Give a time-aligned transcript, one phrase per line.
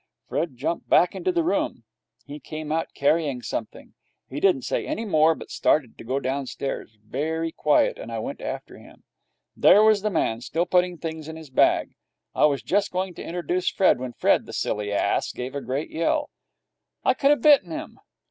[0.27, 1.83] Fred jumped back into the room.
[2.25, 3.93] He came out, carrying something.
[4.27, 8.41] He didn't say any more but started to go downstairs, very quiet, and I went
[8.41, 9.03] after him.
[9.55, 11.93] There was the man, still putting things in his bag.
[12.33, 15.91] I was just going to introduce Fred, when Fred, the silly ass, gave a great
[15.91, 16.31] yell.
[17.05, 17.99] I could have bitten him.